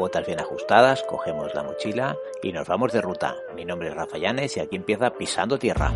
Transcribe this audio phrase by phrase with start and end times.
[0.00, 3.36] botas bien ajustadas, cogemos la mochila y nos vamos de ruta.
[3.54, 5.92] Mi nombre es Rafa Llanes y aquí empieza Pisando Tierra.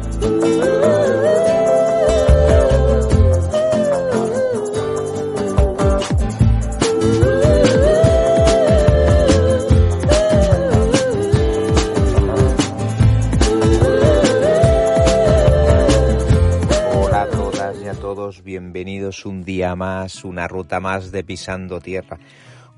[16.93, 21.81] Hola a todas y a todos, bienvenidos un día más, una ruta más de Pisando
[21.81, 22.19] Tierra.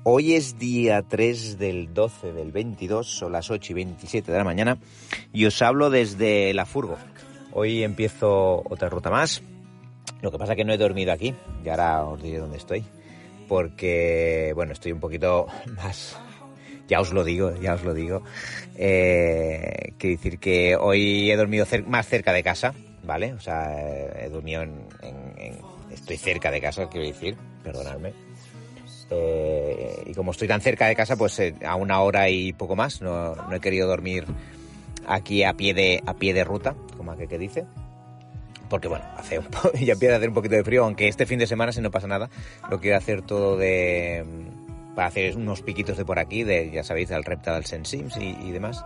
[0.03, 4.43] Hoy es día 3 del 12 del 22, son las 8 y 27 de la
[4.45, 4.77] mañana
[5.33, 6.97] y os hablo desde la furgo.
[7.51, 9.41] Hoy empiezo otra ruta más.
[10.21, 12.85] Lo que pasa es que no he dormido aquí y ahora os diré dónde estoy.
[13.49, 16.17] Porque, bueno, estoy un poquito más...
[16.87, 18.23] Ya os lo digo, ya os lo digo.
[18.77, 23.33] Eh, quiero decir que hoy he dormido cer- más cerca de casa, ¿vale?
[23.33, 23.75] O sea,
[24.23, 25.57] he dormido en- en-
[25.91, 28.13] Estoy cerca de casa, quiero decir, perdonadme.
[29.09, 33.01] Y como estoy tan cerca de casa, pues eh, a una hora y poco más.
[33.01, 34.25] No, no he querido dormir
[35.07, 37.65] aquí a pie de, a pie de ruta, como aquel que dice.
[38.69, 39.39] Porque bueno, hace
[39.79, 41.91] ya empieza a hacer un poquito de frío, aunque este fin de semana, si no
[41.91, 42.29] pasa nada,
[42.69, 44.25] lo quiero hacer todo de
[44.97, 48.35] para hacer unos piquitos de por aquí, de ya sabéis, del repta del Sensims y,
[48.41, 48.83] y demás.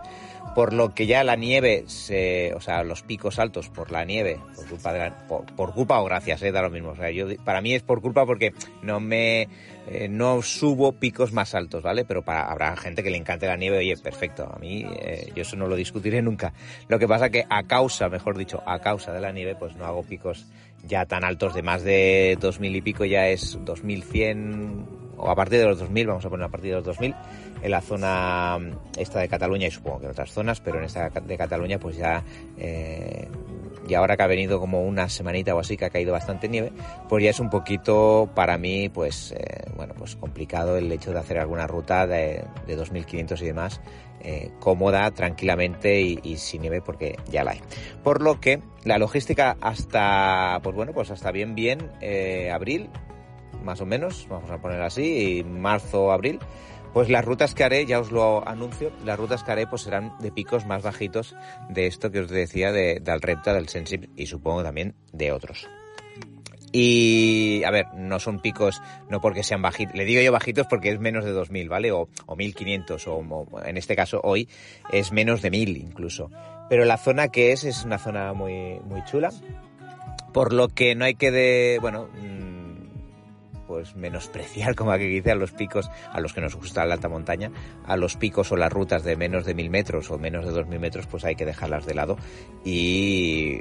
[0.54, 4.38] Por lo que ya la nieve, se, o sea, los picos altos por la nieve,
[4.54, 6.90] por culpa, de la- por, por culpa o gracias, eh, da lo mismo.
[6.90, 9.48] O sea, yo, para mí es por culpa porque no me,
[9.88, 12.04] eh, no subo picos más altos, ¿vale?
[12.04, 14.52] Pero para, habrá gente que le encante la nieve, oye, perfecto.
[14.54, 16.52] A mí, eh, yo eso no lo discutiré nunca.
[16.88, 19.86] Lo que pasa que a causa, mejor dicho, a causa de la nieve, pues no
[19.86, 20.46] hago picos
[20.84, 25.58] ya tan altos de más de 2000 y pico, ya es 2100 o a partir
[25.58, 27.14] de los 2000, vamos a poner a partir de los 2000,
[27.62, 28.58] en la zona
[28.96, 31.96] esta de Cataluña y supongo que en otras zonas, pero en esta de Cataluña pues
[31.96, 32.24] ya,
[32.58, 33.28] eh,
[33.88, 36.72] y ahora que ha venido como una semanita o así que ha caído bastante nieve,
[37.08, 41.20] pues ya es un poquito para mí pues, eh, bueno, pues complicado el hecho de
[41.20, 43.80] hacer alguna ruta de, de 2500 y demás
[44.24, 47.60] eh, cómoda, tranquilamente y, sin nieve porque ya la hay.
[48.04, 51.90] Por lo que la logística hasta, pues bueno, pues hasta bien bien
[52.52, 52.88] abril,
[53.62, 56.38] más o menos, vamos a poner así, y marzo, abril,
[56.92, 60.12] pues las rutas que haré, ya os lo anuncio, las rutas que haré pues serán
[60.18, 61.34] de picos más bajitos
[61.70, 65.68] de esto que os decía de, del Repta, del Sensib y supongo también de otros.
[66.74, 68.80] Y, a ver, no son picos,
[69.10, 71.92] no porque sean bajitos, le digo yo bajitos porque es menos de 2000, ¿vale?
[71.92, 74.48] O, o 1500, o, en este caso hoy
[74.90, 76.30] es menos de 1000 incluso.
[76.70, 79.30] Pero la zona que es, es una zona muy, muy chula,
[80.32, 82.08] por lo que no hay que de, bueno,
[83.72, 87.08] pues menospreciar, como aquí dice, a los picos, a los que nos gusta la alta
[87.08, 87.50] montaña,
[87.86, 90.66] a los picos o las rutas de menos de mil metros o menos de dos
[90.66, 92.18] mil metros, pues hay que dejarlas de lado
[92.64, 93.60] y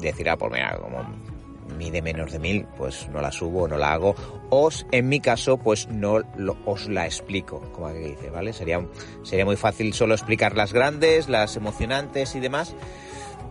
[0.00, 1.04] decir, ah, pues mira, como
[1.76, 4.14] mide menos de mil, pues no la subo, no la hago.
[4.48, 8.54] O en mi caso, pues no lo- os la explico, como aquí dice, ¿vale?
[8.54, 8.80] Sería,
[9.22, 12.74] sería muy fácil solo explicar las grandes, las emocionantes y demás.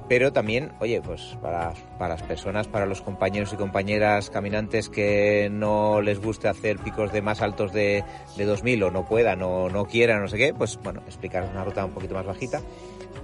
[0.07, 5.49] Pero también, oye, pues para, para las personas, para los compañeros y compañeras caminantes que
[5.51, 8.03] no les guste hacer picos de más altos de,
[8.37, 11.63] de 2000 o no puedan o no quieran, no sé qué, pues bueno, explicar una
[11.63, 12.61] ruta un poquito más bajita.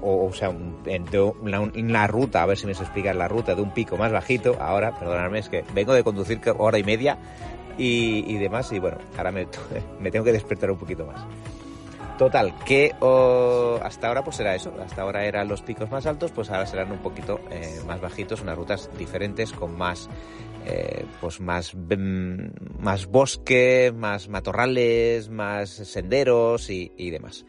[0.01, 0.49] O, o sea,
[0.85, 1.05] en
[1.41, 4.11] una, una ruta, a ver si me se explica la ruta de un pico más
[4.11, 4.57] bajito.
[4.59, 7.19] Ahora, perdonadme, es que vengo de conducir hora y media
[7.77, 8.71] y, y demás.
[8.71, 9.47] Y bueno, ahora me,
[9.99, 11.21] me tengo que despertar un poquito más.
[12.21, 12.91] Total, que
[13.81, 16.91] hasta ahora pues será eso, hasta ahora eran los picos más altos, pues ahora serán
[16.91, 20.07] un poquito eh, más bajitos, unas rutas diferentes con más,
[20.67, 27.43] eh, pues más, mm, más bosque, más matorrales, más senderos y, y demás.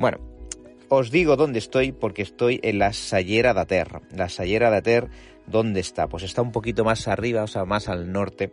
[0.00, 0.18] Bueno,
[0.88, 4.00] os digo dónde estoy porque estoy en la Sallera de Ter.
[4.10, 5.10] La Sallera de Ter,
[5.46, 6.08] ¿dónde está?
[6.08, 8.50] Pues está un poquito más arriba, o sea, más al norte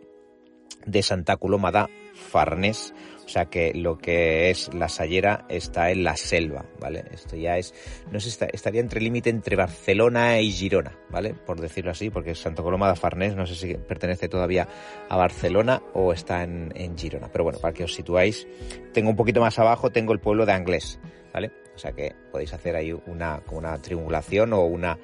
[0.86, 2.94] de Santa Coloma da Farnés.
[3.24, 7.04] O sea que lo que es la Sallera está en la selva, ¿vale?
[7.12, 7.74] Esto ya es,
[8.12, 11.34] no sé, está- estaría entre límite entre Barcelona y Girona, ¿vale?
[11.34, 14.68] Por decirlo así, porque Santa Coloma de Farnés no sé si pertenece todavía
[15.08, 17.28] a Barcelona o está en, Girona.
[17.32, 18.46] Pero bueno, para que os situáis,
[18.92, 21.00] tengo un poquito más abajo, tengo el pueblo de Anglés,
[21.34, 21.50] ¿vale?
[21.74, 24.98] O sea que podéis hacer ahí una, una triangulación o una,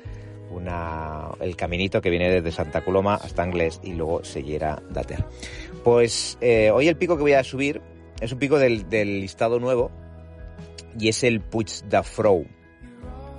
[0.52, 5.24] una, el caminito que viene desde Santa Coloma hasta Anglés y luego Sellera Dater.
[5.84, 7.80] Pues eh, hoy el pico que voy a subir
[8.20, 9.90] es un pico del, listado nuevo
[10.98, 12.46] y es el Puig de Frou.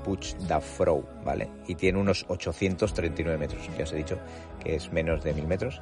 [0.04, 1.48] Puig de Frou, ¿vale?
[1.68, 3.62] Y tiene unos 839 metros.
[3.78, 4.18] Ya os he dicho
[4.62, 5.82] que es menos de 1000 metros.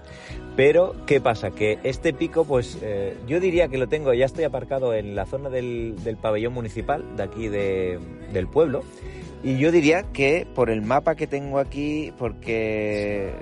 [0.56, 1.50] Pero, ¿qué pasa?
[1.50, 5.26] Que este pico, pues eh, yo diría que lo tengo, ya estoy aparcado en la
[5.26, 8.00] zona del, pabellón municipal de aquí de-
[8.32, 8.84] del pueblo.
[9.44, 13.34] Y yo diría que por el mapa que tengo aquí, porque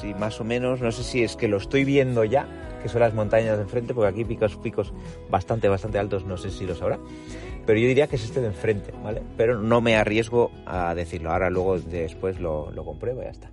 [0.00, 2.46] si más o menos, no sé si es que lo estoy viendo ya,
[2.82, 4.92] que son las montañas de enfrente, porque aquí picos picos
[5.30, 6.98] bastante, bastante altos, no sé si lo sabrá,
[7.66, 9.22] pero yo diría que es este de enfrente, ¿vale?
[9.36, 13.50] Pero no me arriesgo a decirlo, ahora luego después lo, lo compruebo y ya está.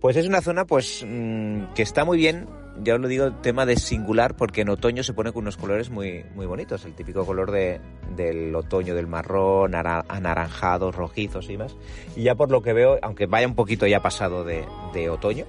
[0.00, 2.46] Pues es una zona pues mm, que está muy bien,
[2.82, 5.90] ya os lo digo, tema de singular, porque en otoño se pone con unos colores
[5.90, 7.80] muy, muy bonitos, el típico color de,
[8.14, 11.74] del otoño, del marrón, anaranjados, rojizos y más.
[12.14, 15.46] Y ya por lo que veo, aunque vaya un poquito ya pasado de, de otoño,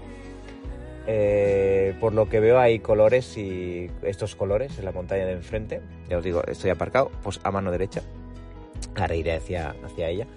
[1.09, 5.81] eh, por lo que veo hay colores y estos colores en la montaña de enfrente.
[6.09, 8.01] Ya os digo, estoy aparcado, pues a mano derecha.
[8.95, 10.27] Ahora iré hacia, hacia ella,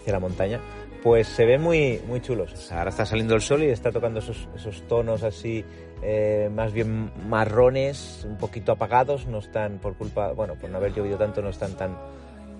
[0.00, 0.60] hacia la montaña.
[1.02, 2.72] Pues se ve muy, muy chulos.
[2.72, 5.64] ahora está saliendo el sol y está tocando esos, esos tonos así,
[6.02, 9.26] eh, más bien marrones, un poquito apagados.
[9.26, 11.96] No están por culpa, bueno, por no haber llovido tanto, no están tan,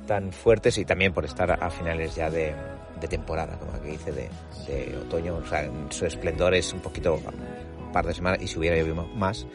[0.06, 2.54] tan fuertes y también por estar a finales ya de,
[3.00, 4.28] de temporada, como aquí dice, de,
[4.66, 5.36] de, otoño.
[5.36, 9.06] O sea, su esplendor es un poquito, un par de semanas, y si hubiera llovido
[9.14, 9.46] más,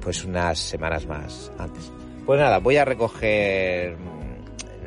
[0.00, 1.92] pues unas semanas más antes.
[2.26, 3.96] Pues nada, voy a recoger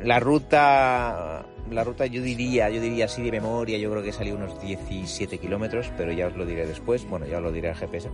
[0.02, 1.37] la ruta,
[1.70, 5.38] la ruta yo diría, yo diría así de memoria, yo creo que salió unos 17
[5.38, 8.10] kilómetros, pero ya os lo diré después, bueno, ya os lo diré al GPS.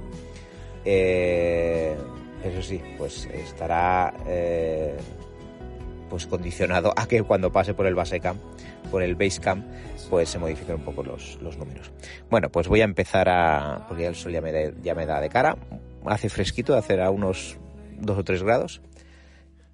[0.84, 1.96] Eh,
[2.44, 4.96] eso sí, pues estará eh,
[6.10, 8.40] pues condicionado a que cuando pase por el base camp,
[8.90, 9.66] por el base camp,
[10.10, 11.90] pues se modifiquen un poco los, los números.
[12.30, 15.20] Bueno, pues voy a empezar a, porque ya el sol ya me, da, me da
[15.20, 15.56] de cara,
[16.04, 17.58] hace fresquito, hace a unos
[18.00, 18.82] 2 o 3 grados.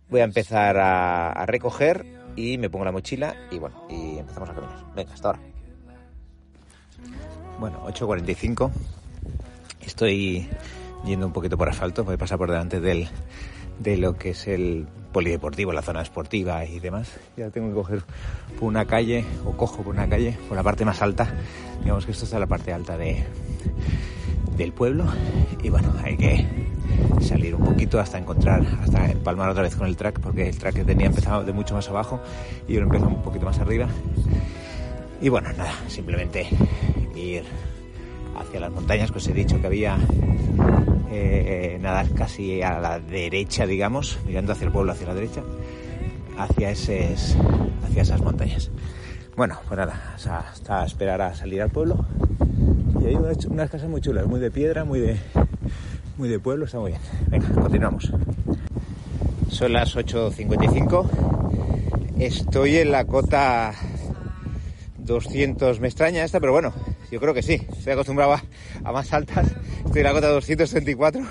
[0.08, 4.54] Voy a empezar a recoger y me pongo la mochila y bueno, y empezamos a
[4.54, 4.94] caminar.
[4.94, 5.40] Venga, hasta ahora.
[7.58, 8.70] Bueno, 8.45.
[9.82, 10.48] Estoy
[11.04, 13.08] yendo un poquito por asfalto, voy a pasar por delante del,
[13.78, 17.10] de lo que es el polideportivo, la zona esportiva y demás.
[17.36, 18.02] Ya tengo que coger
[18.58, 21.32] por una calle, o cojo por una calle, por la parte más alta.
[21.80, 23.24] Digamos que esto está la parte alta de,
[24.56, 25.04] del pueblo.
[25.62, 26.46] Y bueno, hay que
[27.20, 30.74] salir un poquito hasta encontrar, hasta empalmar otra vez con el track, porque el track
[30.76, 32.20] que tenía empezado de mucho más abajo
[32.68, 33.86] y yo lo empezó un poquito más arriba.
[35.20, 36.46] Y bueno, nada, simplemente
[37.14, 37.44] ir
[38.38, 39.98] hacia las montañas, pues he dicho que había
[41.12, 45.42] eh, nadar casi a la derecha, digamos, mirando hacia el pueblo, hacia la derecha,
[46.38, 47.36] hacia, eses,
[47.84, 48.70] hacia esas montañas.
[49.36, 52.04] Bueno, pues nada, hasta esperar a salir al pueblo.
[53.00, 55.16] Y hay unas casas muy chulas, muy de piedra, muy de,
[56.20, 57.00] muy de pueblo, está muy bien.
[57.28, 58.12] Venga, continuamos.
[59.48, 61.08] Son las 8.55.
[62.18, 63.72] Estoy en la cota
[64.98, 65.80] 200.
[65.80, 66.74] Me extraña esta, pero bueno,
[67.10, 67.54] yo creo que sí.
[67.54, 69.50] Estoy acostumbrado a, más altas
[69.86, 71.22] Estoy en la cota 234.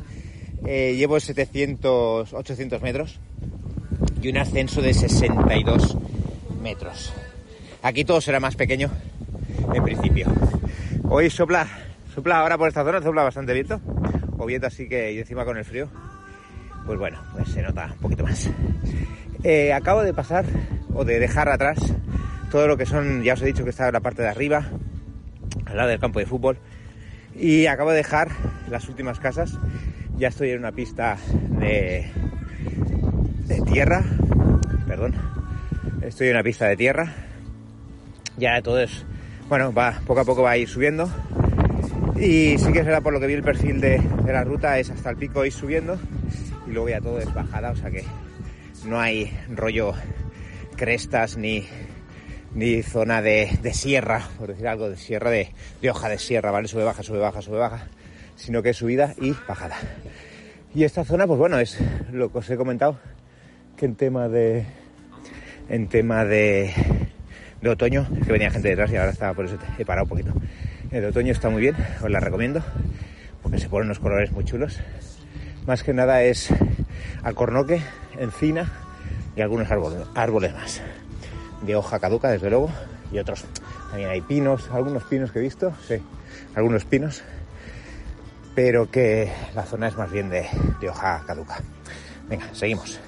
[0.66, 3.18] eh, llevo 700, 800 metros
[4.20, 5.96] y un ascenso de 62
[6.60, 7.14] metros.
[7.82, 8.90] Aquí todo será más pequeño
[9.72, 10.26] en principio.
[11.08, 11.66] Hoy sopla,
[12.14, 13.80] sopla ahora por esta zona, sopla bastante viento.
[14.38, 15.88] O viento así que y encima con el frío.
[16.84, 18.50] Pues bueno, pues se nota un poquito más.
[19.42, 20.44] Eh, acabo de pasar
[20.94, 21.78] o de dejar atrás
[22.50, 24.64] todo lo que son, ya os he dicho que está en la parte de arriba,
[25.66, 26.58] al lado del campo de fútbol
[27.38, 28.28] y acabo de dejar
[28.70, 29.58] las últimas casas.
[30.16, 31.18] Ya estoy en una pista
[31.60, 32.10] de,
[33.46, 34.02] de tierra.
[34.86, 35.14] Perdón.
[36.02, 37.12] Estoy en una pista de tierra.
[38.38, 39.04] Ya todo es.
[39.48, 41.10] Bueno, va, poco a poco va a ir subiendo.
[42.18, 45.10] Y sí que será por lo que vi el perfil de, la ruta, es hasta
[45.10, 45.98] el pico ir subiendo.
[46.66, 48.04] Y luego ya todo es bajada, o sea que
[48.86, 49.92] no hay rollo
[50.76, 51.66] crestas ni,
[52.54, 55.50] ni zona de, de, sierra, por decir algo, de sierra de,
[55.82, 56.68] de, hoja de sierra, ¿vale?
[56.68, 57.86] Sube, baja, sube, baja, sube, baja,
[58.36, 59.76] sino que es subida y bajada.
[60.74, 61.78] Y esta zona, pues bueno, es
[62.12, 62.98] lo que os he comentado,
[63.76, 64.64] que en tema de,
[65.68, 66.72] en tema de,
[67.60, 70.32] de otoño, que venía gente detrás y ahora estaba, por eso he parado un poquito.
[70.90, 72.62] El otoño está muy bien, os la recomiendo,
[73.42, 74.78] porque se ponen unos colores muy chulos.
[75.66, 76.48] Más que nada es
[77.22, 77.82] alcornoque,
[78.18, 78.70] encina
[79.34, 79.68] y algunos
[80.14, 80.80] árboles, más
[81.62, 82.70] de hoja caduca, desde luego,
[83.10, 83.44] y otros.
[83.90, 85.96] También hay pinos, algunos pinos que he visto, sí,
[86.54, 87.22] algunos pinos,
[88.54, 90.46] pero que la zona es más bien de,
[90.88, 91.58] hoja caduca.
[92.28, 93.00] Venga, seguimos.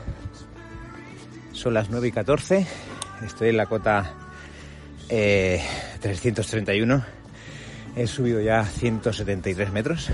[1.52, 2.66] Son las 9 y 14,
[3.24, 4.14] estoy en la cota
[5.08, 5.62] eh,
[6.00, 7.17] 331,
[7.98, 10.08] he subido ya 173 metros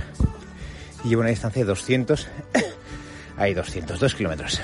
[1.04, 2.28] y llevo una distancia de 200,
[3.36, 4.60] hay 202 kilómetros,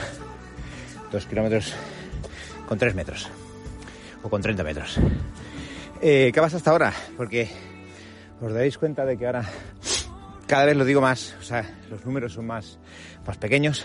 [1.12, 1.74] 2 kilómetros
[2.66, 3.28] con 3 metros
[4.22, 4.98] o con 30 metros.
[6.00, 6.94] Eh, ¿Qué pasa hasta ahora?
[7.18, 7.50] Porque
[8.40, 9.44] os daréis cuenta de que ahora
[10.46, 12.78] cada vez lo digo más, o sea, los números son más,
[13.26, 13.84] más pequeños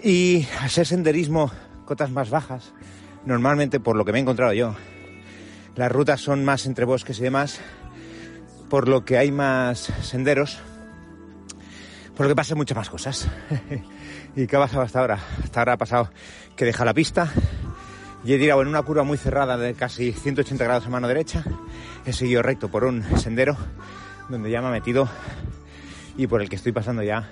[0.00, 1.50] y ser senderismo
[1.84, 2.72] cotas más bajas,
[3.26, 4.76] normalmente por lo que me he encontrado yo,
[5.74, 7.60] las rutas son más entre bosques y demás,
[8.68, 10.58] por lo que hay más senderos
[12.16, 13.28] Porque pasan muchas más cosas.
[14.36, 15.18] ¿Y qué ha pasado hasta ahora?
[15.42, 16.10] Hasta ahora ha pasado
[16.56, 17.32] que deja la pista
[18.24, 21.44] y he tirado en una curva muy cerrada de casi 180 grados a mano derecha.
[22.06, 23.56] He seguido recto por un sendero
[24.28, 25.08] donde ya me ha metido
[26.16, 27.28] y por el que estoy pasando ya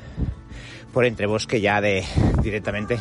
[0.92, 2.04] por entre bosque ya de
[2.42, 2.98] directamente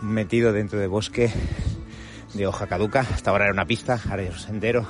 [0.00, 1.30] metido dentro de bosque
[2.34, 3.00] de hoja caduca.
[3.00, 4.86] Hasta ahora era una pista, ahora es un sendero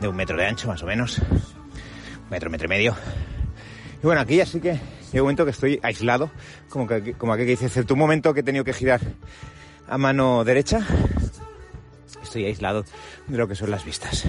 [0.00, 1.20] de un metro de ancho más o menos,
[2.30, 2.96] metro, metro y medio.
[4.02, 4.72] Y bueno, aquí ya sí que
[5.12, 6.30] llega un momento que estoy aislado,
[6.68, 9.00] como que como aquí que dice, cierto un momento que he tenido que girar
[9.88, 10.86] a mano derecha,
[12.22, 12.84] estoy aislado
[13.26, 14.24] de lo que son las vistas.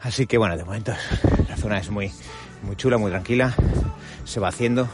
[0.00, 0.92] Así que bueno, de momento
[1.48, 2.10] la zona es muy,
[2.62, 3.54] muy chula, muy tranquila,
[4.24, 4.88] se va haciendo.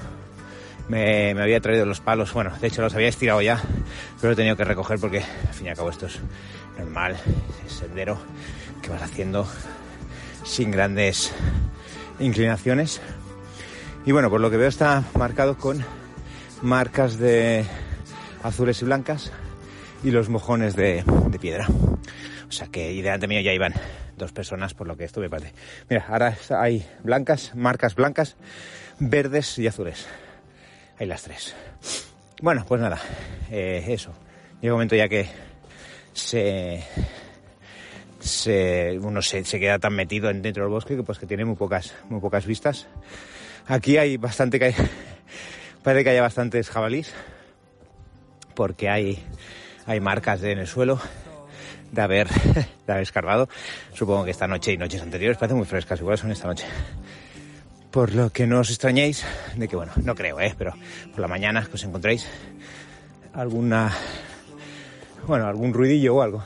[0.88, 3.62] Me, me, había traído los palos, bueno, de hecho los había estirado ya,
[4.20, 6.18] pero he tenido que recoger porque al fin y al cabo esto es
[6.76, 7.16] normal,
[7.64, 8.18] es sendero
[8.82, 9.46] que vas haciendo
[10.44, 11.32] sin grandes
[12.20, 13.00] inclinaciones.
[14.06, 15.84] Y bueno, por lo que veo está marcado con
[16.62, 17.64] marcas de
[18.42, 19.32] azules y blancas
[20.02, 21.04] y los mojones de,
[21.40, 21.66] piedra.
[22.48, 23.74] O sea que y delante mío ya iban
[24.16, 25.52] dos personas por lo que estuve parte.
[25.88, 28.36] Mira, ahora hay blancas, marcas blancas,
[28.98, 30.06] verdes y azules.
[30.98, 31.54] Hay las tres.
[32.42, 33.00] Bueno, pues nada,
[33.50, 34.12] eh, eso.
[34.60, 35.28] Llega un momento ya que
[36.12, 36.84] se,
[38.20, 41.94] se uno se, queda tan metido dentro del bosque que pues que tiene muy pocas,
[42.08, 42.86] muy pocas vistas.
[43.66, 44.58] Aquí hay bastante
[45.82, 47.12] parece que haya bastantes jabalís
[48.54, 49.24] porque hay,
[49.86, 51.00] hay marcas de, en el suelo
[51.92, 52.28] de haber,
[52.86, 53.48] de haber escarbado.
[53.94, 56.66] Supongo que esta noche y noches anteriores parecen muy frescas, igual son esta noche.
[57.90, 59.24] Por lo que no os extrañéis
[59.56, 60.54] de que, bueno, no creo, ¿eh?
[60.56, 60.74] pero
[61.10, 62.26] por la mañana que os encontréis
[63.32, 63.92] alguna,
[65.26, 66.44] bueno, algún ruidillo o algo.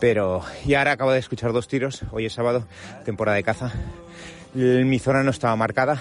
[0.00, 2.66] Pero, y ahora acabo de escuchar dos tiros, hoy es sábado,
[3.04, 3.72] temporada de caza.
[4.54, 6.00] Mi zona no estaba marcada,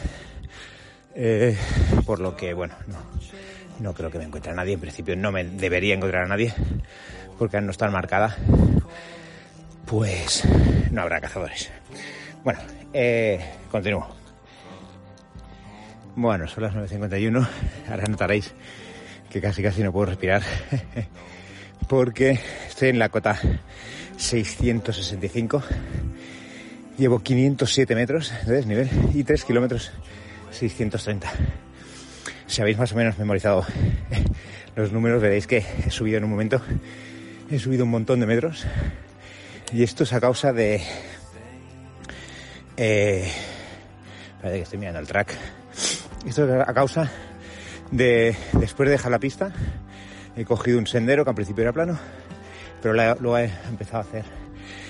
[1.15, 1.57] eh,
[2.05, 2.97] por lo que, bueno, no,
[3.79, 6.53] no creo que me encuentre a nadie, en principio no me debería encontrar a nadie
[7.38, 8.35] porque no estar marcada,
[9.85, 10.43] pues
[10.91, 11.71] no habrá cazadores.
[12.43, 12.59] Bueno,
[12.93, 14.07] eh, continúo.
[16.15, 17.47] Bueno, son las 9.51,
[17.89, 18.53] ahora notaréis
[19.31, 20.43] que casi casi no puedo respirar,
[21.88, 23.39] porque estoy en la cota
[24.18, 25.63] 665,
[26.98, 29.92] llevo 507 metros de desnivel y 3 kilómetros
[30.51, 31.32] 630.
[32.48, 33.65] Si habéis más o menos memorizado
[34.75, 36.62] los números, veréis que he subido en un momento
[37.53, 38.65] He subido un montón de metros
[39.72, 40.82] y esto es a causa de...
[42.77, 43.32] Eh,
[44.42, 45.36] parece que estoy mirando el track.
[46.25, 47.12] Esto es a causa
[47.92, 49.53] de, después de dejar la pista,
[50.35, 51.97] he cogido un sendero que al principio era plano,
[52.81, 54.25] pero luego he empezado a hacer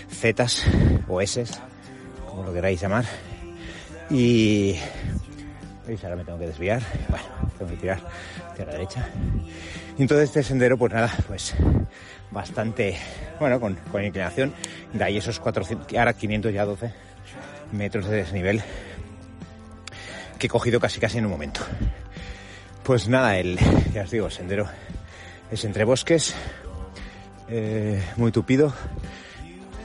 [0.09, 0.65] zetas
[1.07, 1.45] o S,
[2.27, 3.05] como lo queráis llamar.
[4.09, 4.77] Y
[5.87, 6.03] ¿Veis?
[6.03, 6.81] Ahora me tengo que desviar.
[7.09, 7.25] Bueno,
[7.57, 7.99] tengo que tirar
[8.51, 9.09] hacia la derecha.
[9.97, 11.53] Y entonces este sendero, pues nada, pues
[12.31, 12.97] bastante,
[13.39, 14.53] bueno, con, con inclinación.
[14.93, 16.93] De ahí esos 400, ahora 500 ya 12
[17.73, 18.61] metros de desnivel
[20.39, 21.61] que he cogido casi casi en un momento.
[22.83, 23.57] Pues nada, el,
[23.93, 24.67] ya os digo, el sendero
[25.53, 26.33] es entre bosques,
[27.47, 28.73] eh, muy tupido.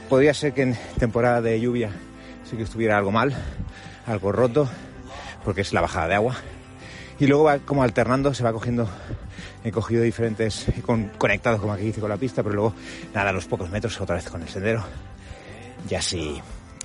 [0.09, 1.91] Podría ser que en temporada de lluvia
[2.49, 3.35] sí que estuviera algo mal,
[4.07, 4.67] algo roto,
[5.43, 6.35] porque es la bajada de agua.
[7.19, 8.89] Y luego va como alternando, se va cogiendo
[9.63, 12.73] he cogido diferentes, con, conectado como aquí dice con la pista, pero luego
[13.13, 14.83] nada, a los pocos metros otra vez con el sendero.
[15.87, 16.41] Ya sí,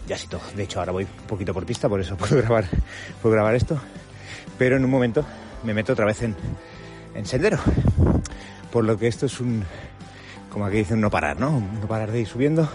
[0.06, 0.42] ya sí todo.
[0.54, 2.66] De hecho ahora voy un poquito por pista, por eso puedo grabar,
[3.22, 3.80] puedo grabar esto.
[4.58, 5.24] Pero en un momento
[5.62, 6.36] me meto otra vez en,
[7.14, 7.58] en sendero.
[8.74, 9.64] Por lo que esto es un,
[10.50, 11.60] como aquí dicen, no parar, ¿no?
[11.60, 12.68] No parar de ir subiendo.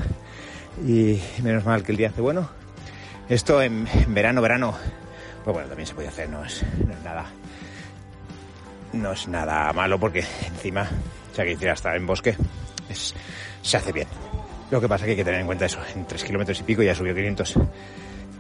[0.87, 2.49] Y menos mal que el día hace bueno.
[3.27, 4.77] Esto en, verano, verano,
[5.43, 7.25] pues bueno, también se puede hacer, no es, no es nada
[8.93, 10.89] no es nada malo porque encima,
[11.35, 12.37] ya que hiciera estar en bosque,
[12.87, 13.13] es,
[13.61, 14.07] se hace bien.
[14.71, 16.63] Lo que pasa es que hay que tener en cuenta eso, en 3 kilómetros y
[16.63, 17.55] pico ya subió 500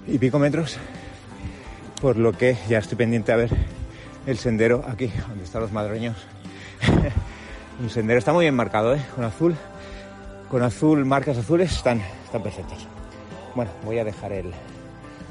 [0.07, 0.77] y pico metros,
[1.99, 3.49] por lo que ya estoy pendiente a ver
[4.25, 6.15] el sendero aquí, donde están los madroños.
[7.79, 9.01] Un sendero está muy bien marcado, ¿eh?
[9.15, 9.55] con azul,
[10.49, 12.85] con azul, marcas azules, están, están perfectos.
[13.55, 14.51] Bueno, voy a dejar el,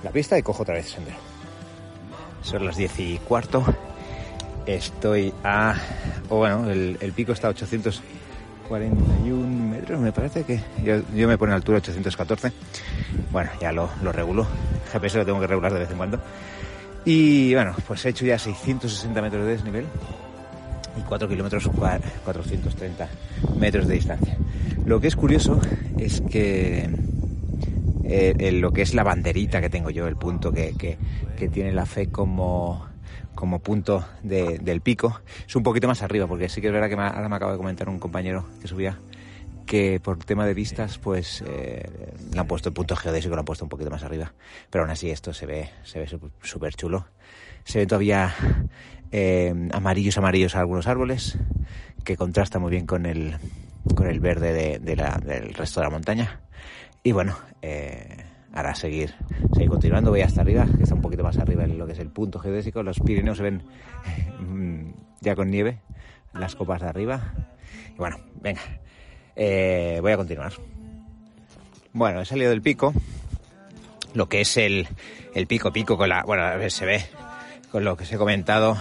[0.02, 1.18] la pista y cojo otra vez el sendero.
[2.42, 3.64] Son las 10 y cuarto
[4.64, 5.74] Estoy a...
[6.28, 10.62] O bueno, el, pico está a 841 metros, me parece que...
[10.84, 12.52] Yo, me pone altura 814.
[13.30, 14.46] Bueno, ya lo, lo regulo.
[14.92, 16.20] GPS lo tengo que regular de vez en cuando.
[17.04, 19.86] Y bueno, pues he hecho ya 660 metros de desnivel
[20.98, 23.08] y 4 kilómetros 430
[23.58, 24.36] metros de distancia.
[24.84, 25.60] Lo que es curioso
[25.98, 26.88] es que
[28.04, 30.98] eh, lo que es la banderita que tengo yo, el punto que,
[31.52, 32.86] tiene la fe como
[33.34, 35.20] como punto del pico.
[35.46, 37.58] Es un poquito más arriba, porque sí que es verdad que ahora me acaba de
[37.58, 38.98] comentar un compañero que subía
[39.68, 41.88] que por tema de vistas, pues eh,
[42.32, 44.32] le han puesto el punto geodésico, lo han puesto un poquito más arriba.
[44.70, 47.06] Pero aún así esto se ve se ve súper chulo.
[47.68, 48.34] Se ve todavía
[49.12, 51.36] eh, amarillos amarillos algunos árboles,
[52.02, 53.36] que contrasta muy bien con el,
[53.94, 56.40] con el verde del resto de la montaña.
[57.02, 59.14] Y bueno, eh, ahora seguir,
[59.52, 61.98] seguir continuando, voy hasta arriba, que está un poquito más arriba en lo que es
[61.98, 62.82] el punto geodésico.
[62.82, 63.62] Los Pirineos se ven
[64.40, 65.80] mm, ya con nieve,
[66.32, 67.34] las copas de arriba.
[67.90, 68.62] Y bueno, venga,
[69.36, 70.54] eh, voy a continuar.
[71.92, 72.94] Bueno, he salido del pico,
[74.14, 74.88] lo que es el,
[75.34, 77.04] el pico pico con la, bueno, a ver, se ve
[77.70, 78.76] con lo que os he comentado,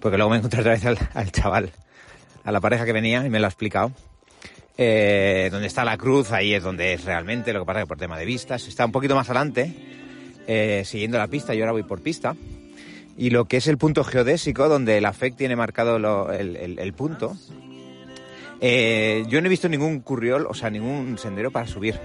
[0.00, 1.70] porque luego me encontré otra vez al, chaval,
[2.44, 3.92] a la pareja que venía y me lo ha explicado.
[4.76, 7.96] Eh, donde está la cruz, ahí es donde es realmente, lo que pasa que por
[7.96, 9.72] tema de vistas, está un poquito más adelante,
[10.48, 12.34] eh, siguiendo la pista, yo ahora voy por pista,
[13.16, 15.96] y lo que es el punto geodésico, donde la FEC tiene marcado
[16.32, 17.36] el, punto,
[18.60, 22.00] eh, yo no he visto ningún curriol, o sea, ningún sendero para subir.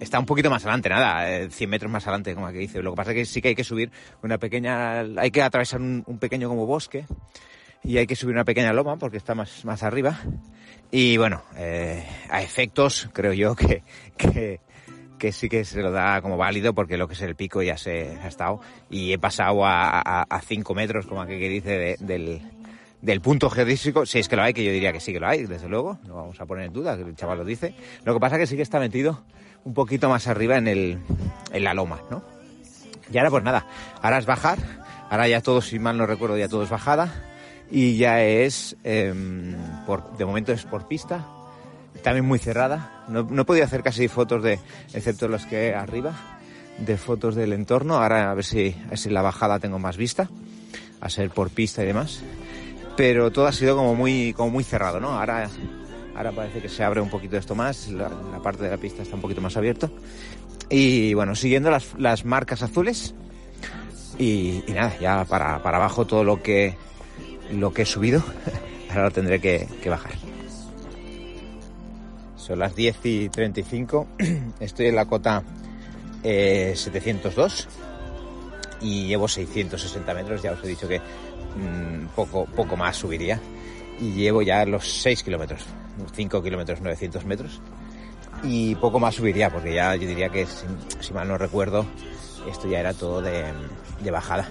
[0.00, 2.82] Está un poquito más adelante, nada, 100 eh, metros más adelante, como que dice.
[2.82, 3.92] Lo que pasa es que sí que hay que subir
[4.22, 7.04] una pequeña, hay que atravesar un, pequeño como bosque
[7.84, 10.18] y hay que subir una pequeña loma porque está más, más arriba.
[10.90, 13.82] Y bueno, eh, a efectos creo yo que,
[15.18, 17.76] que, sí que se lo da como válido porque lo que es el pico ya
[17.76, 22.40] se ha estado y he pasado a 5 metros, como que dice, del,
[23.02, 25.28] del punto geodésico, si es que lo hay, que yo diría que sí que lo
[25.28, 27.74] hay, desde luego, no vamos a poner en duda, el chaval lo dice.
[28.04, 29.24] Lo que pasa es que sí que está metido
[29.64, 30.98] un poquito más arriba en, el,
[31.52, 32.22] en la loma, ¿no?
[33.12, 33.66] Y ahora pues nada,
[34.02, 34.58] ahora es bajar,
[35.10, 37.12] ahora ya todo, si mal no recuerdo, ya todo es bajada
[37.70, 41.26] y ya es, em, por, de momento es por pista,
[42.02, 43.04] también muy cerrada.
[43.08, 44.60] No, no he hacer casi fotos de,
[44.94, 46.14] excepto los que arriba,
[46.78, 47.96] de fotos del entorno.
[47.96, 50.30] Ahora a ver si, a ver si la bajada tengo más vista,
[51.00, 52.22] a ser por pista y demás
[53.00, 55.18] pero todo ha sido como muy, como muy cerrado, ¿no?
[55.18, 55.48] Ahora,
[56.20, 58.10] ahora parece que se abre un poquito esto más, la,
[58.42, 59.90] parte de la pista está un poquito más abierto.
[60.68, 63.14] Y bueno, siguiendo las, marcas azules
[64.18, 66.76] y, nada, ya para, para, abajo todo lo que,
[67.50, 68.22] lo que he subido,
[68.90, 70.12] ahora lo tendré que, bajar.
[72.36, 74.06] Son las 10 y 35,
[74.60, 75.42] estoy en la cota
[76.22, 77.66] 702 eh,
[78.82, 81.00] y llevo 660 metros, ya os he dicho que
[81.56, 83.40] Mm, poco, poco más subiría.
[84.00, 85.64] Y llevo ya los 6 kilómetros,
[86.14, 87.60] 5 kilómetros 900 metros.
[88.42, 90.46] Y poco más subiría, porque ya yo diría que,
[91.00, 91.84] si, mal no recuerdo,
[92.50, 93.52] esto ya era todo de,
[94.10, 94.48] bajada.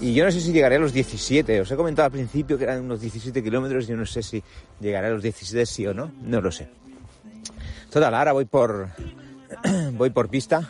[0.00, 1.60] Y yo no sé si llegaré a los 17.
[1.60, 3.86] Os he comentado al principio que eran unos 17 kilómetros.
[3.86, 4.42] Yo no sé si
[4.80, 6.10] llegaré a los 17 sí o no.
[6.22, 6.68] No lo sé.
[7.88, 8.88] Total, ahora voy por,
[9.92, 10.68] voy por pista.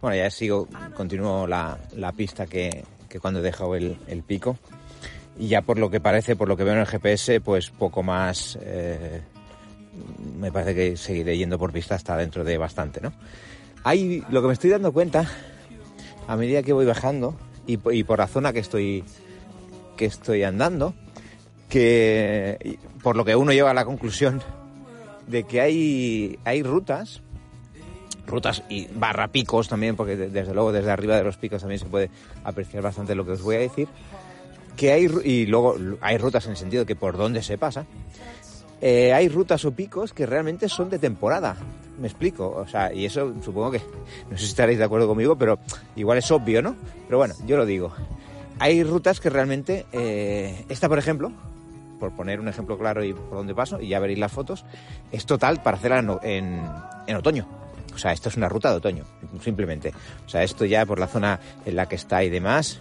[0.00, 4.58] Bueno, ya sigo, continúo la, la pista que, que cuando he dejado el, el pico
[5.38, 8.02] y ya por lo que parece, por lo que veo en el GPS, pues poco
[8.02, 9.22] más, eh,
[10.38, 13.12] me parece que seguiré yendo por pista hasta dentro de bastante, ¿no?
[13.82, 15.28] Hay, lo que me estoy dando cuenta,
[16.26, 19.04] a medida que voy bajando y, por la zona que estoy,
[19.96, 20.94] que estoy andando,
[21.68, 24.42] que por lo que uno lleva a la conclusión
[25.26, 27.22] de que hay, hay rutas,
[28.26, 31.86] rutas y barra picos también, porque desde luego desde arriba de los picos también se
[31.86, 32.10] puede
[32.44, 33.88] apreciar bastante lo que os voy a decir,
[34.76, 37.86] que hay, y luego hay rutas en el sentido de que por dónde se pasa,
[38.80, 41.56] eh, hay rutas o picos que realmente son de temporada.
[41.98, 43.78] Me explico, o sea, y eso supongo que,
[44.30, 45.58] no sé si estaréis de acuerdo conmigo, pero
[45.96, 46.74] igual es obvio, ¿no?
[47.06, 47.92] Pero bueno, yo lo digo.
[48.58, 51.32] Hay rutas que realmente, eh, esta por ejemplo,
[52.00, 54.64] por poner un ejemplo claro y por dónde paso, y ya veréis las fotos,
[55.12, 56.60] es total para hacerla en,
[57.06, 57.46] en otoño.
[57.94, 59.04] O sea, esto es una ruta de otoño,
[59.40, 59.92] simplemente.
[60.26, 62.80] O sea, esto ya por la zona en la que está y demás,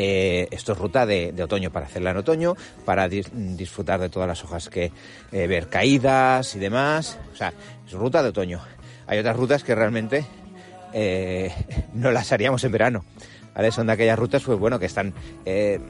[0.00, 4.44] eh, esto es ruta de, otoño, para hacerla en otoño, para disfrutar de todas las
[4.44, 4.92] hojas que
[5.32, 7.18] eh, ver caídas y demás.
[7.32, 7.52] O sea,
[7.84, 8.60] es ruta de otoño.
[9.08, 10.24] Hay otras rutas que realmente
[10.92, 11.52] eh,
[11.94, 13.04] no las haríamos en verano.
[13.56, 13.72] ¿Vale?
[13.72, 15.12] Son de aquellas rutas, pues bueno, que están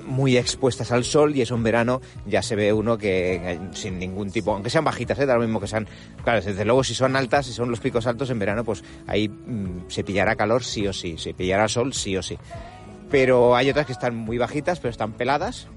[0.07, 4.31] muy expuestas al sol y eso en verano ya se ve uno que sin ningún
[4.31, 5.27] tipo, aunque sean bajitas, ¿eh?
[5.27, 5.87] da lo mismo que sean,
[6.25, 9.29] claro, desde luego si son altas, si son los picos altos en verano, pues ahí
[9.29, 12.39] mm, se pillará calor sí o sí, se pillará sol sí o sí
[13.11, 15.69] pero hay otras que están muy bajitas, pero están peladas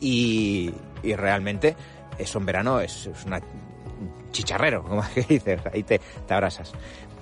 [0.00, 1.76] y, realmente
[2.18, 3.40] eso en verano es, una
[4.30, 6.72] chicharrero, como que dices, ahí te, te abrasas.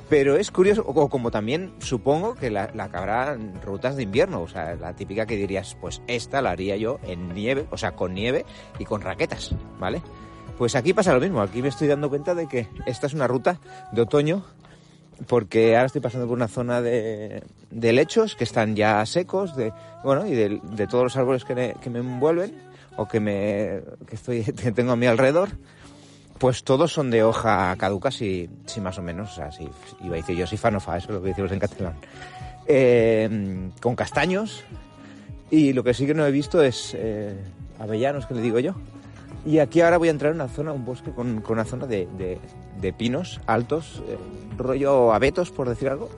[0.08, 4.74] Pero es curioso, o como también supongo que la, la rutas de invierno, o sea,
[4.74, 8.44] la típica que dirías, pues esta la haría yo en nieve, o sea, con nieve
[8.80, 10.02] y con raquetas, ¿vale?
[10.58, 13.28] Pues aquí pasa lo mismo, aquí me estoy dando cuenta de que esta es una
[13.28, 13.60] ruta
[13.92, 14.44] de otoño
[15.26, 20.26] porque ahora estoy pasando por una zona de, lechos que están ya secos, de, bueno,
[20.26, 22.54] y de, de todos los árboles que me, que me envuelven
[22.96, 25.50] o que, me, que, estoy, que tengo a mi alrededor,
[26.38, 29.68] pues todos son de hoja caduca, si, si más o menos, o sea, si,
[30.02, 31.94] iba a decir yo, si fanofa, eso es lo que decimos en catalán.
[32.66, 34.64] Eh, con castaños,
[35.50, 37.36] y lo que sí que no he visto es eh,
[37.78, 38.74] avellanos, que le digo yo.
[39.44, 41.86] Y aquí ahora voy a entrar en una zona, un bosque con, con una zona
[41.86, 42.08] de,
[42.80, 44.18] de, pinos altos, eh,
[44.56, 46.10] rollo abetos, por decir algo.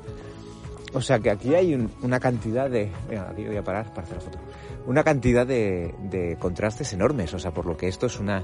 [0.92, 2.90] O sea que aquí hay un, una cantidad de...
[3.08, 4.38] Venga, aquí voy a parar para hacer la foto.
[4.86, 8.42] Una cantidad de, de, contrastes enormes, o sea, por lo que esto es una...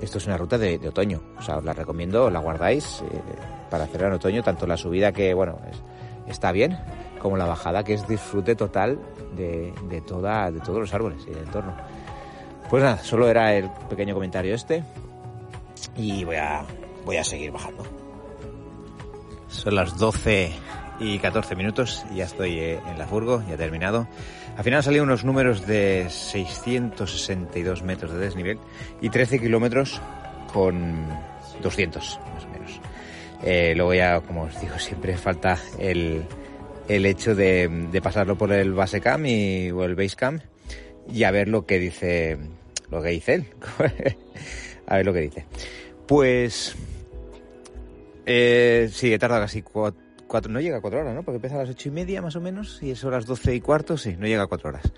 [0.00, 3.20] Esto es una ruta de, de otoño, o sea, os la recomiendo, la guardáis eh,
[3.68, 5.82] para hacerla en otoño, tanto la subida que, bueno, es,
[6.28, 6.78] está bien,
[7.18, 9.00] como la bajada que es disfrute total
[9.36, 11.74] de, de, toda, de todos los árboles y del entorno.
[12.68, 14.84] Pues nada, solo era el pequeño comentario este
[15.96, 16.64] y voy a,
[17.04, 17.82] voy a seguir bajando.
[19.48, 20.52] Son las 12
[21.00, 24.06] y 14 minutos, ya estoy eh, en la furgo, ya he terminado.
[24.56, 28.58] Al final salido unos números de 662 metros de desnivel
[29.00, 30.02] y 13 kilómetros
[30.52, 31.06] con
[31.62, 32.80] 200, más o menos.
[33.44, 36.24] Eh, luego ya, como os digo, siempre falta el,
[36.88, 40.40] el hecho de, de, pasarlo por el base cam y, o el base cam
[41.12, 42.38] y a ver lo que dice
[42.90, 43.44] lo que dice él.
[44.86, 45.46] a ver lo que dice.
[46.06, 46.74] Pues
[48.26, 51.22] eh, sí, he tardado casi cuatro, cuatro, no llega a cuatro horas, ¿no?
[51.22, 53.60] Porque empieza a las ocho y media más o menos y son las doce y
[53.60, 54.92] cuarto, sí, no llega a cuatro horas.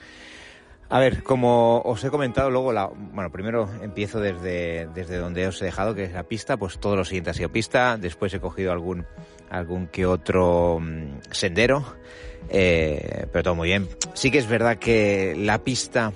[0.88, 5.62] A ver, como os he comentado, luego la, bueno, primero empiezo desde, desde donde os
[5.62, 8.40] he dejado, que es la pista, pues todo lo siguiente ha sido pista, después he
[8.40, 9.06] cogido algún,
[9.50, 11.84] algún que otro um, sendero,
[12.48, 13.88] eh, pero todo muy bien.
[14.14, 16.12] Sí que es verdad que la pista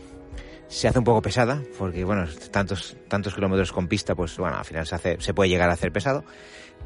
[0.69, 4.65] se hace un poco pesada, porque bueno, tantos, tantos kilómetros con pista, pues bueno, al
[4.65, 6.25] final se hace, se puede llegar a hacer pesado,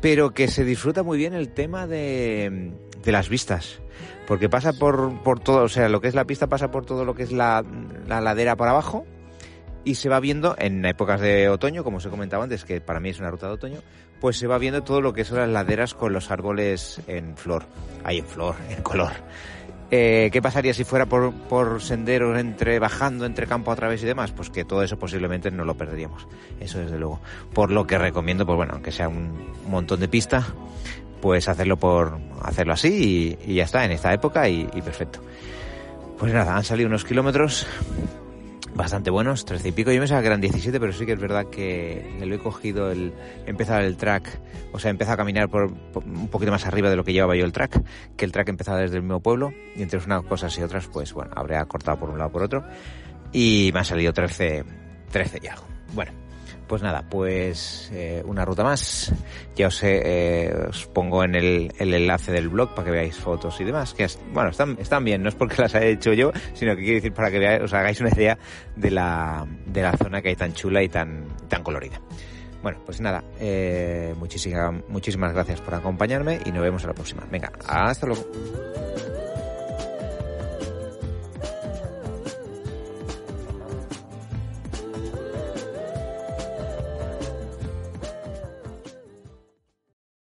[0.00, 2.72] pero que se disfruta muy bien el tema de,
[3.02, 3.80] de las vistas,
[4.26, 7.04] porque pasa por, por todo, o sea, lo que es la pista pasa por todo
[7.04, 7.64] lo que es la,
[8.06, 9.06] la ladera por abajo,
[9.88, 13.00] y se va viendo en épocas de otoño, como os he comentado antes, que para
[13.00, 13.78] mí es una ruta de otoño,
[14.20, 17.64] pues se va viendo todo lo que son las laderas con los árboles en flor,
[18.04, 19.12] ahí en flor, en color.
[19.90, 24.06] Eh, ¿Qué pasaría si fuera por, por, senderos entre bajando entre campo a través y
[24.06, 24.30] demás?
[24.32, 26.28] Pues que todo eso posiblemente no lo perderíamos.
[26.60, 27.22] Eso desde luego.
[27.54, 30.46] Por lo que recomiendo, pues bueno, aunque sea un montón de pista,
[31.22, 35.20] pues hacerlo por hacerlo así y, ya está en esta época y perfecto.
[36.18, 37.66] Pues nada, han salido unos kilómetros
[38.78, 39.90] bastante buenos, 13 y pico.
[39.90, 42.90] Yo me sabía que eran 17, pero sí que es verdad que lo he cogido
[42.92, 43.12] el
[43.44, 44.40] empezar el track,
[44.72, 47.44] o sea, empezado a caminar por, un poquito más arriba de lo que llevaba yo
[47.44, 47.82] el track,
[48.16, 51.12] que el track empezaba desde el mismo pueblo, y entre unas cosas y otras, pues
[51.12, 52.64] bueno, habría cortado por un lado por otro,
[53.32, 54.64] y me han salido 13,
[55.10, 55.66] 13 y algo.
[55.92, 56.12] Bueno,
[56.68, 59.12] pues nada, pues eh, una ruta más.
[59.56, 60.52] Ya os, eh,
[60.92, 63.94] pongo en el, enlace del blog para que veáis fotos y demás.
[63.94, 66.96] Que bueno, están, están bien, no es porque las haya hecho yo, sino que quiero
[66.96, 68.38] decir para que veáis, os hagáis una idea
[68.76, 72.00] de la, de la zona que hay tan chula y tan, tan colorida.
[72.62, 77.24] Bueno, pues nada, eh, muchísimas gracias por acompañarme y nos vemos a la próxima.
[77.30, 78.26] Venga, hasta luego.